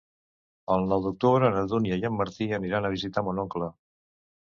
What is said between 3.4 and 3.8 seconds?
oncle.